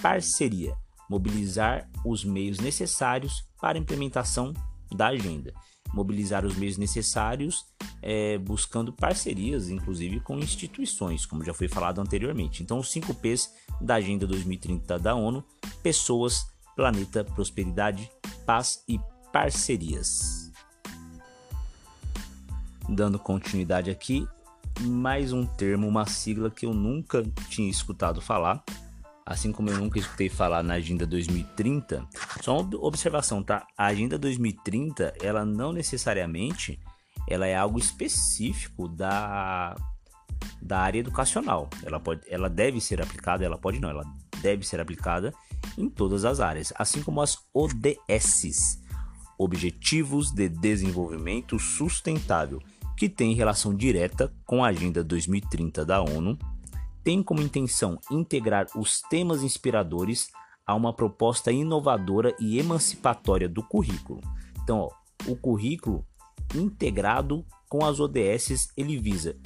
parceria 0.00 0.76
mobilizar 1.08 1.88
os 2.04 2.24
meios 2.24 2.58
necessários 2.58 3.44
para 3.60 3.78
a 3.78 3.80
implementação 3.80 4.52
da 4.94 5.08
agenda. 5.08 5.52
mobilizar 5.94 6.44
os 6.44 6.56
meios 6.56 6.76
necessários, 6.76 7.64
é, 8.02 8.36
buscando 8.38 8.92
parcerias, 8.92 9.70
inclusive 9.70 10.20
com 10.20 10.36
instituições, 10.38 11.24
como 11.24 11.44
já 11.44 11.54
foi 11.54 11.68
falado 11.68 12.00
anteriormente. 12.00 12.62
Então, 12.62 12.78
os 12.80 12.90
5 12.90 13.14
P's 13.14 13.54
da 13.80 13.94
Agenda 13.94 14.26
2030 14.26 14.98
da 14.98 15.14
ONU: 15.14 15.42
pessoas, 15.82 16.44
planeta, 16.74 17.24
prosperidade, 17.24 18.10
paz 18.44 18.84
e 18.86 19.00
parcerias. 19.32 20.52
Dando 22.88 23.18
continuidade 23.18 23.90
aqui, 23.90 24.26
mais 24.82 25.32
um 25.32 25.46
termo, 25.46 25.88
uma 25.88 26.06
sigla 26.06 26.50
que 26.50 26.66
eu 26.66 26.74
nunca 26.74 27.22
tinha 27.48 27.70
escutado 27.70 28.20
falar, 28.20 28.62
assim 29.26 29.50
como 29.50 29.68
eu 29.68 29.76
nunca 29.76 29.98
escutei 29.98 30.28
falar 30.28 30.62
na 30.62 30.74
Agenda 30.74 31.04
2030. 31.04 32.06
Só 32.40 32.60
uma 32.60 32.78
observação, 32.78 33.42
tá? 33.42 33.66
A 33.76 33.86
Agenda 33.86 34.16
2030, 34.16 35.14
ela 35.20 35.44
não 35.44 35.72
necessariamente 35.72 36.78
ela 37.28 37.46
é 37.46 37.56
algo 37.56 37.78
específico 37.78 38.88
da 38.88 39.74
da 40.62 40.80
área 40.80 41.00
educacional. 41.00 41.68
Ela 41.82 41.98
pode, 41.98 42.20
ela 42.28 42.48
deve 42.48 42.80
ser 42.80 43.00
aplicada, 43.00 43.44
ela 43.44 43.58
pode 43.58 43.80
não, 43.80 43.88
ela 43.88 44.04
deve 44.40 44.66
ser 44.66 44.80
aplicada 44.80 45.32
em 45.76 45.88
todas 45.88 46.24
as 46.24 46.40
áreas, 46.40 46.72
assim 46.76 47.02
como 47.02 47.20
as 47.20 47.38
ODSs, 47.54 48.80
Objetivos 49.38 50.30
de 50.30 50.48
Desenvolvimento 50.48 51.58
Sustentável, 51.58 52.60
que 52.96 53.08
tem 53.08 53.34
relação 53.34 53.74
direta 53.74 54.32
com 54.44 54.64
a 54.64 54.68
Agenda 54.68 55.02
2030 55.02 55.84
da 55.84 56.02
ONU 56.02 56.38
tem 57.06 57.22
como 57.22 57.40
intenção 57.40 58.00
integrar 58.10 58.66
os 58.74 59.00
temas 59.00 59.44
inspiradores 59.44 60.28
a 60.66 60.74
uma 60.74 60.92
proposta 60.92 61.52
inovadora 61.52 62.34
e 62.40 62.58
emancipatória 62.58 63.48
do 63.48 63.62
currículo. 63.62 64.20
Então, 64.60 64.80
ó, 64.80 64.90
o 65.30 65.36
currículo 65.36 66.04
integrado 66.52 67.46
com 67.68 67.84
as 67.84 68.00
ODS, 68.00 68.72
ele 68.76 68.98
visa 68.98 69.36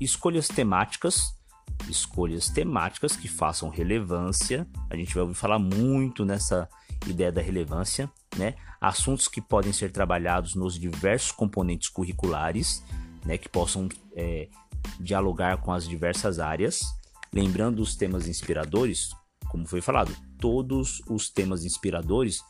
escolhas 0.00 0.48
temáticas, 0.48 1.38
escolhas 1.88 2.48
temáticas 2.48 3.14
que 3.14 3.28
façam 3.28 3.68
relevância. 3.68 4.66
A 4.90 4.96
gente 4.96 5.14
vai 5.14 5.22
ouvir 5.22 5.36
falar 5.36 5.60
muito 5.60 6.24
nessa 6.24 6.68
ideia 7.06 7.30
da 7.30 7.40
relevância, 7.40 8.10
né? 8.36 8.56
Assuntos 8.80 9.28
que 9.28 9.40
podem 9.40 9.72
ser 9.72 9.92
trabalhados 9.92 10.56
nos 10.56 10.76
diversos 10.76 11.30
componentes 11.30 11.88
curriculares, 11.88 12.82
né? 13.24 13.38
Que 13.38 13.48
possam 13.48 13.88
é, 14.16 14.48
dialogar 14.98 15.58
com 15.58 15.72
as 15.72 15.86
diversas 15.86 16.40
áreas 16.40 17.03
Lembrando 17.34 17.80
os 17.80 17.96
temas 17.96 18.28
inspiradores, 18.28 19.10
como 19.50 19.66
foi 19.66 19.80
falado, 19.80 20.14
todos 20.38 21.02
os 21.08 21.28
temas 21.28 21.64
inspiradores 21.64 22.40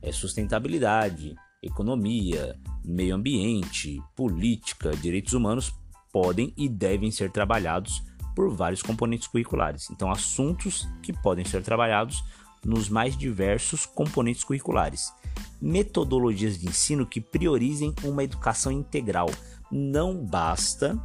é 0.00 0.12
sustentabilidade, 0.12 1.34
economia, 1.60 2.56
meio 2.84 3.16
ambiente, 3.16 4.00
política, 4.14 4.92
direitos 4.92 5.32
humanos 5.32 5.74
podem 6.12 6.54
e 6.56 6.68
devem 6.68 7.10
ser 7.10 7.32
trabalhados 7.32 8.00
por 8.36 8.54
vários 8.54 8.80
componentes 8.80 9.26
curriculares. 9.26 9.90
Então, 9.90 10.08
assuntos 10.08 10.88
que 11.02 11.12
podem 11.12 11.44
ser 11.44 11.64
trabalhados 11.64 12.22
nos 12.64 12.88
mais 12.88 13.16
diversos 13.16 13.86
componentes 13.86 14.44
curriculares. 14.44 15.12
Metodologias 15.60 16.56
de 16.60 16.68
ensino 16.68 17.04
que 17.04 17.20
priorizem 17.20 17.92
uma 18.04 18.22
educação 18.22 18.70
integral. 18.70 19.28
Não 19.68 20.24
basta 20.24 20.96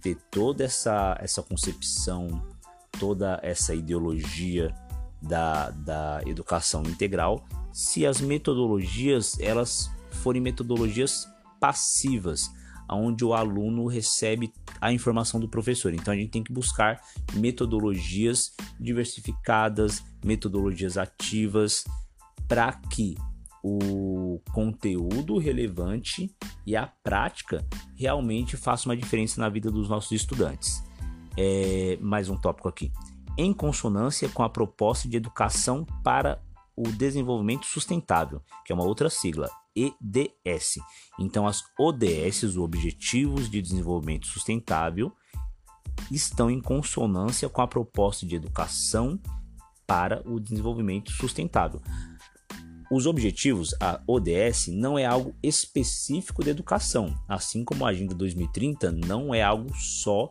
ter 0.00 0.16
toda 0.32 0.64
essa, 0.64 1.16
essa 1.20 1.44
concepção 1.44 2.51
toda 3.02 3.40
essa 3.42 3.74
ideologia 3.74 4.72
da, 5.20 5.70
da 5.70 6.22
educação 6.24 6.84
integral 6.84 7.44
se 7.72 8.06
as 8.06 8.20
metodologias 8.20 9.36
elas 9.40 9.90
forem 10.22 10.40
metodologias 10.40 11.26
passivas, 11.58 12.48
onde 12.88 13.24
o 13.24 13.34
aluno 13.34 13.88
recebe 13.88 14.52
a 14.80 14.92
informação 14.92 15.40
do 15.40 15.48
professor. 15.48 15.92
Então 15.92 16.14
a 16.14 16.16
gente 16.16 16.30
tem 16.30 16.44
que 16.44 16.52
buscar 16.52 17.00
metodologias 17.34 18.54
diversificadas, 18.78 20.00
metodologias 20.24 20.96
ativas, 20.96 21.82
para 22.46 22.72
que 22.88 23.16
o 23.64 24.40
conteúdo 24.52 25.38
relevante 25.38 26.32
e 26.64 26.76
a 26.76 26.86
prática 26.86 27.66
realmente 27.96 28.56
façam 28.56 28.90
uma 28.90 28.96
diferença 28.96 29.40
na 29.40 29.48
vida 29.48 29.72
dos 29.72 29.88
nossos 29.88 30.12
estudantes 30.12 30.84
é, 31.36 31.98
mais 32.00 32.28
um 32.28 32.36
tópico 32.36 32.68
aqui. 32.68 32.92
Em 33.36 33.52
consonância 33.52 34.28
com 34.28 34.42
a 34.42 34.48
proposta 34.48 35.08
de 35.08 35.16
educação 35.16 35.86
para 36.04 36.42
o 36.76 36.84
desenvolvimento 36.84 37.66
sustentável, 37.66 38.42
que 38.64 38.72
é 38.72 38.74
uma 38.74 38.84
outra 38.84 39.08
sigla, 39.08 39.50
EDS. 39.74 40.78
Então, 41.18 41.46
as 41.46 41.62
ODS, 41.78 42.42
os 42.42 42.56
Objetivos 42.56 43.50
de 43.50 43.60
Desenvolvimento 43.62 44.26
Sustentável, 44.26 45.12
estão 46.10 46.50
em 46.50 46.60
consonância 46.60 47.48
com 47.48 47.62
a 47.62 47.66
proposta 47.66 48.26
de 48.26 48.36
educação 48.36 49.18
para 49.86 50.22
o 50.26 50.38
desenvolvimento 50.40 51.10
sustentável. 51.10 51.80
Os 52.90 53.06
objetivos, 53.06 53.74
a 53.80 54.02
ODS, 54.06 54.68
não 54.68 54.98
é 54.98 55.06
algo 55.06 55.34
específico 55.42 56.44
de 56.44 56.50
educação, 56.50 57.14
assim 57.26 57.64
como 57.64 57.86
a 57.86 57.88
Agenda 57.88 58.14
2030 58.14 58.92
não 58.92 59.34
é 59.34 59.42
algo 59.42 59.74
só 59.74 60.28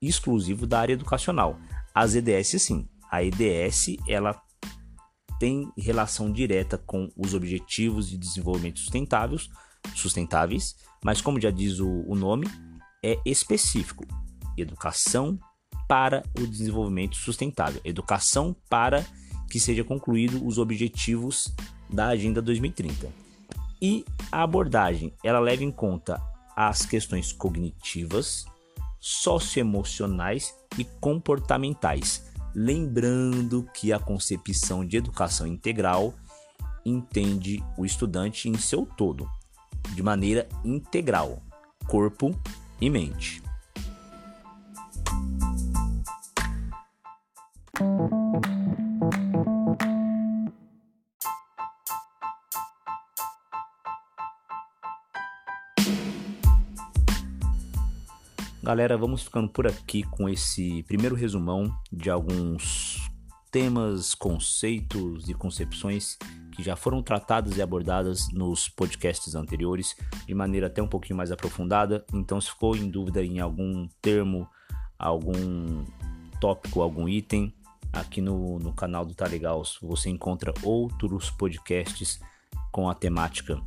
exclusivo 0.00 0.66
da 0.66 0.80
área 0.80 0.94
educacional. 0.94 1.58
As 1.94 2.14
EDS 2.14 2.62
sim. 2.62 2.88
A 3.10 3.22
EDS 3.22 3.96
ela 4.08 4.40
tem 5.38 5.70
relação 5.76 6.30
direta 6.30 6.78
com 6.78 7.08
os 7.16 7.34
objetivos 7.34 8.08
de 8.08 8.18
desenvolvimento 8.18 8.78
sustentáveis, 8.78 9.48
sustentáveis, 9.94 10.76
mas 11.04 11.20
como 11.20 11.40
já 11.40 11.50
diz 11.50 11.80
o, 11.80 12.04
o 12.06 12.14
nome, 12.14 12.46
é 13.02 13.18
específico. 13.24 14.04
Educação 14.56 15.38
para 15.88 16.22
o 16.38 16.46
desenvolvimento 16.46 17.16
sustentável. 17.16 17.80
Educação 17.84 18.54
para 18.68 19.04
que 19.50 19.58
seja 19.58 19.82
concluído 19.82 20.46
os 20.46 20.58
objetivos 20.58 21.52
da 21.88 22.08
Agenda 22.08 22.40
2030. 22.40 23.10
E 23.82 24.04
a 24.30 24.42
abordagem, 24.42 25.12
ela 25.24 25.40
leva 25.40 25.64
em 25.64 25.72
conta 25.72 26.22
as 26.54 26.84
questões 26.84 27.32
cognitivas, 27.32 28.44
socioemocionais 29.00 30.54
e 30.78 30.84
comportamentais. 30.84 32.30
Lembrando 32.54 33.66
que 33.74 33.92
a 33.92 33.98
concepção 33.98 34.84
de 34.84 34.96
educação 34.96 35.46
integral 35.46 36.14
entende 36.84 37.62
o 37.76 37.84
estudante 37.84 38.48
em 38.48 38.56
seu 38.58 38.84
todo, 38.84 39.28
de 39.94 40.02
maneira 40.02 40.48
integral, 40.64 41.42
corpo 41.86 42.38
e 42.80 42.90
mente. 42.90 43.42
Galera, 58.70 58.96
vamos 58.96 59.24
ficando 59.24 59.48
por 59.48 59.66
aqui 59.66 60.04
com 60.04 60.28
esse 60.28 60.84
primeiro 60.84 61.16
resumão 61.16 61.76
de 61.90 62.08
alguns 62.08 63.10
temas, 63.50 64.14
conceitos 64.14 65.28
e 65.28 65.34
concepções 65.34 66.16
que 66.52 66.62
já 66.62 66.76
foram 66.76 67.02
tratadas 67.02 67.56
e 67.56 67.62
abordadas 67.62 68.28
nos 68.32 68.68
podcasts 68.68 69.34
anteriores 69.34 69.96
de 70.24 70.32
maneira 70.36 70.68
até 70.68 70.80
um 70.80 70.86
pouquinho 70.86 71.16
mais 71.16 71.32
aprofundada. 71.32 72.04
Então, 72.14 72.40
se 72.40 72.48
ficou 72.48 72.76
em 72.76 72.88
dúvida 72.88 73.24
em 73.24 73.40
algum 73.40 73.88
termo, 74.00 74.48
algum 74.96 75.84
tópico, 76.40 76.80
algum 76.80 77.08
item, 77.08 77.52
aqui 77.92 78.20
no, 78.20 78.60
no 78.60 78.72
canal 78.72 79.04
do 79.04 79.16
Tá 79.16 79.26
Legal 79.26 79.64
você 79.82 80.10
encontra 80.10 80.54
outros 80.62 81.28
podcasts 81.28 82.20
com 82.70 82.88
a 82.88 82.94
temática 82.94 83.60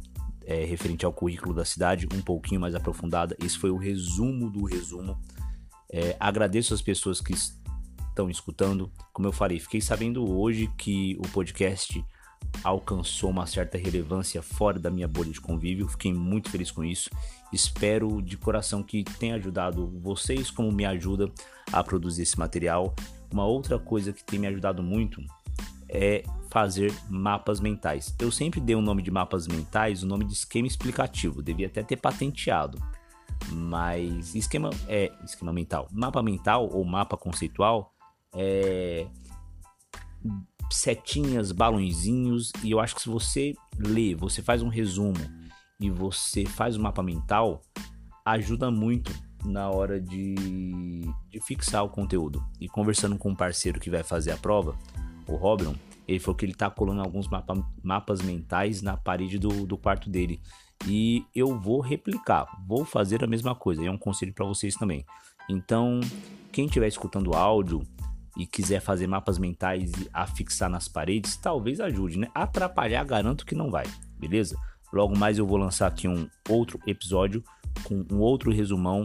é, 0.45 0.65
referente 0.65 1.06
ao 1.06 1.13
currículo 1.13 1.53
da 1.53 1.65
cidade, 1.65 2.08
um 2.13 2.21
pouquinho 2.21 2.62
mais 2.62 2.75
aprofundada. 2.75 3.36
Esse 3.43 3.58
foi 3.58 3.71
o 3.71 3.77
resumo 3.77 4.49
do 4.49 4.65
resumo. 4.65 5.17
É, 5.91 6.15
agradeço 6.19 6.73
as 6.73 6.82
pessoas 6.82 7.21
que 7.21 7.34
estão 7.34 8.29
escutando. 8.29 8.91
Como 9.12 9.27
eu 9.27 9.32
falei, 9.32 9.60
fiquei 9.60 9.82
sabendo 9.82 10.29
hoje 10.29 10.69
que 10.77 11.15
o 11.19 11.27
podcast 11.29 12.03
alcançou 12.63 13.29
uma 13.29 13.45
certa 13.45 13.77
relevância 13.77 14.41
fora 14.41 14.77
da 14.77 14.91
minha 14.91 15.08
bolha 15.08 15.32
de 15.32 15.41
convívio. 15.41 15.88
Fiquei 15.88 16.13
muito 16.13 16.49
feliz 16.49 16.71
com 16.71 16.84
isso. 16.84 17.10
Espero 17.51 18.21
de 18.21 18.38
coração 18.38 18.84
que 18.84 19.03
tenha 19.03 19.36
ajudado 19.36 19.88
vocês, 19.99 20.51
como 20.51 20.71
me 20.71 20.86
ajuda 20.86 21.32
a 21.71 21.84
produzir 21.84 22.23
esse 22.23 22.38
material. 22.38 22.93
Uma 23.32 23.45
outra 23.45 23.79
coisa 23.79 24.13
que 24.13 24.23
tem 24.23 24.39
me 24.39 24.47
ajudado 24.47 24.84
muito 24.84 25.21
é 25.93 26.23
fazer 26.49 26.91
mapas 27.08 27.60
mentais. 27.60 28.13
Eu 28.19 28.32
sempre 28.32 28.60
dei 28.60 28.75
o 28.75 28.82
nome 28.82 29.03
de 29.03 29.12
mapas 29.12 29.47
mentais, 29.47 30.01
o 30.01 30.08
nome 30.08 30.25
de 30.25 30.34
esquema 30.34 30.67
explicativo, 30.67 31.41
devia 31.41 31.67
até 31.67 31.84
ter 31.84 31.97
patenteado. 31.97 32.82
Mas 33.51 34.34
esquema 34.34 34.71
é 34.88 35.12
esquema 35.23 35.53
mental. 35.53 35.88
Mapa 35.91 36.23
mental 36.23 36.67
ou 36.71 36.84
mapa 36.84 37.15
conceitual 37.15 37.93
é 38.34 39.06
setinhas, 40.71 41.51
balãozinhos, 41.51 42.51
e 42.63 42.71
eu 42.71 42.79
acho 42.79 42.95
que 42.95 43.01
se 43.01 43.10
você 43.10 43.53
lê, 43.77 44.15
você 44.15 44.41
faz 44.41 44.63
um 44.63 44.69
resumo 44.69 45.19
e 45.79 45.89
você 45.89 46.45
faz 46.45 46.75
o 46.75 46.82
mapa 46.82 47.03
mental, 47.03 47.62
ajuda 48.25 48.71
muito 48.71 49.12
na 49.45 49.69
hora 49.69 49.99
de, 49.99 50.34
de 51.29 51.39
fixar 51.45 51.84
o 51.84 51.89
conteúdo. 51.89 52.43
E 52.60 52.67
conversando 52.67 53.17
com 53.17 53.32
um 53.32 53.36
parceiro 53.36 53.79
que 53.79 53.89
vai 53.89 54.01
fazer 54.01 54.32
a 54.32 54.38
prova, 54.38 54.75
o 55.28 55.36
Robin, 55.36 55.76
ele 56.08 56.20
falou 56.20 56.36
que 56.36 56.46
ele 56.46 56.54
tá 56.54 56.70
colando 56.70 57.02
alguns 57.02 57.28
mapa, 57.28 57.56
mapas 57.82 58.22
mentais 58.22 58.82
na 58.82 58.98
parede 58.98 59.38
do, 59.38 59.66
do 59.66 59.78
quarto 59.78 60.10
dele. 60.10 60.42
E 60.86 61.26
eu 61.34 61.58
vou 61.60 61.80
replicar, 61.80 62.46
vou 62.68 62.84
fazer 62.84 63.24
a 63.24 63.28
mesma 63.28 63.56
coisa. 63.56 63.86
É 63.86 63.90
um 63.90 63.98
conselho 63.98 64.34
para 64.34 64.46
vocês 64.46 64.76
também. 64.76 65.06
Então, 65.50 66.02
quem 66.52 66.66
estiver 66.66 66.88
escutando 66.88 67.34
áudio 67.34 67.82
e 68.38 68.46
quiser 68.46 68.82
fazer 68.82 69.08
mapas 69.08 69.38
mentais 69.38 69.92
e 69.92 70.10
afixar 70.12 70.70
nas 70.70 70.88
paredes, 70.88 71.38
talvez 71.38 71.80
ajude, 71.80 72.20
né? 72.20 72.28
Atrapalhar, 72.34 73.04
garanto 73.06 73.46
que 73.46 73.56
não 73.56 73.70
vai, 73.70 73.86
beleza? 74.18 74.58
Logo 74.92 75.18
mais 75.18 75.38
eu 75.38 75.48
vou 75.48 75.58
lançar 75.58 75.88
aqui 75.88 76.08
um 76.08 76.28
outro 76.50 76.80
episódio 76.86 77.44
com 77.84 78.06
um 78.12 78.20
outro 78.20 78.52
resumão 78.52 79.04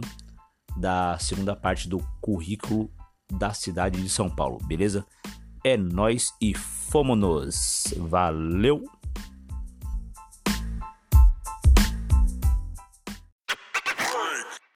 da 0.77 1.17
segunda 1.17 1.55
parte 1.55 1.87
do 1.87 1.99
currículo 2.21 2.91
da 3.31 3.53
cidade 3.53 4.01
de 4.01 4.09
São 4.09 4.29
Paulo, 4.29 4.57
beleza? 4.65 5.05
É 5.63 5.75
nós 5.75 6.33
e 6.41 6.53
fomos. 6.53 7.93
Valeu! 7.97 8.98